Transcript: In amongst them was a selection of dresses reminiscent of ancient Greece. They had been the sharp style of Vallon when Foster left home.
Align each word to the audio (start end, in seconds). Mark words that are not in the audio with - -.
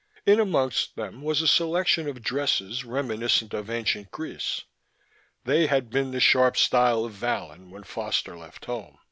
In 0.25 0.39
amongst 0.39 0.95
them 0.95 1.21
was 1.21 1.43
a 1.43 1.47
selection 1.47 2.09
of 2.09 2.23
dresses 2.23 2.83
reminiscent 2.83 3.53
of 3.53 3.69
ancient 3.69 4.09
Greece. 4.09 4.63
They 5.43 5.67
had 5.67 5.91
been 5.91 6.09
the 6.09 6.19
sharp 6.19 6.57
style 6.57 7.05
of 7.05 7.13
Vallon 7.13 7.69
when 7.69 7.83
Foster 7.83 8.35
left 8.35 8.65
home. 8.65 8.97